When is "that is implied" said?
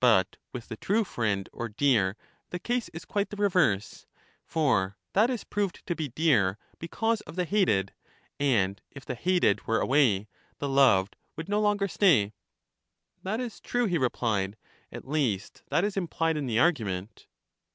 15.70-16.36